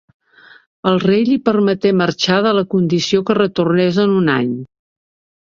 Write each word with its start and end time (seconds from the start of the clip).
El 0.91 0.95
rei 1.03 1.27
li 1.27 1.37
permeté 1.49 1.91
marxar 1.99 2.39
de 2.47 2.55
la 2.61 2.65
condició 2.73 3.21
que 3.29 3.37
retornés 3.41 4.01
en 4.07 4.19
un 4.25 4.35
any. 4.39 4.51